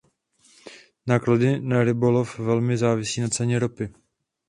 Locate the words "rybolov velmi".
1.83-2.77